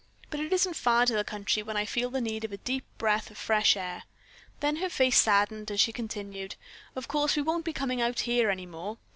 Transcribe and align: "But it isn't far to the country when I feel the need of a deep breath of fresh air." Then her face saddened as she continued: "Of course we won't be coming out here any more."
"But 0.31 0.39
it 0.39 0.51
isn't 0.51 0.73
far 0.75 1.05
to 1.05 1.13
the 1.13 1.23
country 1.23 1.61
when 1.61 1.77
I 1.77 1.85
feel 1.85 2.09
the 2.09 2.21
need 2.21 2.43
of 2.43 2.51
a 2.51 2.57
deep 2.57 2.85
breath 2.97 3.29
of 3.29 3.37
fresh 3.37 3.77
air." 3.77 4.01
Then 4.59 4.77
her 4.77 4.89
face 4.89 5.21
saddened 5.21 5.69
as 5.69 5.79
she 5.79 5.93
continued: 5.93 6.55
"Of 6.95 7.07
course 7.07 7.35
we 7.35 7.43
won't 7.43 7.65
be 7.65 7.71
coming 7.71 8.01
out 8.01 8.21
here 8.21 8.49
any 8.49 8.65
more." 8.65 8.97